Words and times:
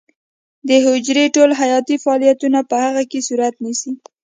د 0.67 0.69
حجرې 0.85 1.25
ټول 1.35 1.49
حیاتي 1.59 1.95
فعالیتونه 2.03 2.59
په 2.69 2.75
هغې 2.83 3.03
کې 3.11 3.19
صورت 3.27 3.55
نیسي. 3.63 3.91